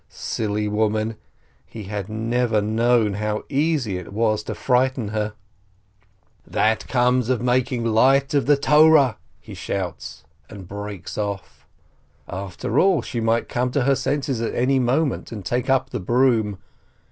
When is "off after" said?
11.19-12.79